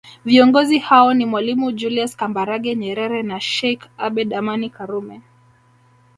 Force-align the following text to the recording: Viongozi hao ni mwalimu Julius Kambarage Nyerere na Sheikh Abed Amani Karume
Viongozi 0.25 0.79
hao 0.79 1.13
ni 1.13 1.25
mwalimu 1.25 1.71
Julius 1.71 2.15
Kambarage 2.15 2.75
Nyerere 2.75 3.23
na 3.23 3.39
Sheikh 3.39 3.83
Abed 3.97 4.33
Amani 4.33 4.69
Karume 4.69 5.21